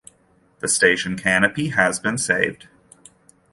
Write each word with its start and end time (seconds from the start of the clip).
The 0.61 0.67
station 0.67 1.15
canopy 1.15 1.67
has 1.67 1.99
been 1.99 2.17
saved. 2.17 2.67